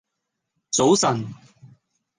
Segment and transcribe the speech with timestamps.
[0.71, 1.27] 早晨